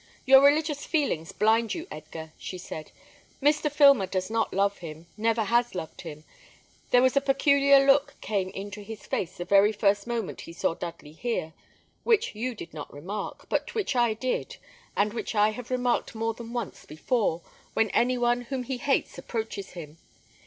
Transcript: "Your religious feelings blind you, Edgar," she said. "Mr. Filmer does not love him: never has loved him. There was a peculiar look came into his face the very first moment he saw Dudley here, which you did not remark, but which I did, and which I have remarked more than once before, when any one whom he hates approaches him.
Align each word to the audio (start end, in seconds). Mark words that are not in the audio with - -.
"Your 0.25 0.41
religious 0.41 0.83
feelings 0.83 1.31
blind 1.31 1.75
you, 1.75 1.85
Edgar," 1.91 2.33
she 2.39 2.57
said. 2.57 2.91
"Mr. 3.39 3.71
Filmer 3.71 4.07
does 4.07 4.31
not 4.31 4.51
love 4.51 4.79
him: 4.79 5.05
never 5.15 5.43
has 5.43 5.75
loved 5.75 6.01
him. 6.01 6.23
There 6.89 7.03
was 7.03 7.15
a 7.15 7.21
peculiar 7.21 7.85
look 7.85 8.15
came 8.19 8.49
into 8.49 8.81
his 8.81 9.05
face 9.05 9.37
the 9.37 9.45
very 9.45 9.71
first 9.71 10.07
moment 10.07 10.41
he 10.41 10.53
saw 10.53 10.73
Dudley 10.73 11.11
here, 11.13 11.53
which 12.03 12.33
you 12.33 12.55
did 12.55 12.73
not 12.73 12.91
remark, 12.91 13.47
but 13.47 13.75
which 13.75 13.95
I 13.95 14.15
did, 14.15 14.57
and 14.97 15.13
which 15.13 15.35
I 15.35 15.49
have 15.49 15.69
remarked 15.69 16.15
more 16.15 16.33
than 16.33 16.51
once 16.51 16.83
before, 16.83 17.43
when 17.75 17.91
any 17.91 18.17
one 18.17 18.41
whom 18.41 18.63
he 18.63 18.77
hates 18.77 19.19
approaches 19.19 19.73
him. 19.73 19.99